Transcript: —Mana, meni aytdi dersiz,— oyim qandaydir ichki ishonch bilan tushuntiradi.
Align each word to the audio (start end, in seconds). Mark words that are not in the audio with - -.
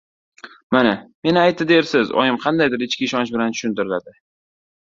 —Mana, 0.75 0.93
meni 1.27 1.39
aytdi 1.41 1.67
dersiz,— 1.73 2.13
oyim 2.23 2.41
qandaydir 2.47 2.87
ichki 2.89 3.07
ishonch 3.11 3.37
bilan 3.37 3.55
tushuntiradi. 3.59 4.19